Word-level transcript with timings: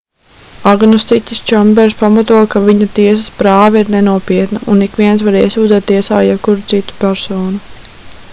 agnostiķis 0.69 1.41
čambers 1.51 1.95
pamato 1.99 2.39
ka 2.53 2.63
viņa 2.69 2.87
tiesas 3.01 3.29
prāva 3.43 3.83
ir 3.85 3.93
nenopietna 3.99 4.63
un 4.75 4.83
ikviens 4.87 5.27
var 5.29 5.39
iesūdzēt 5.45 5.89
tiesā 5.93 6.25
jebkuru 6.31 6.69
citu 6.75 7.01
personu 7.05 7.65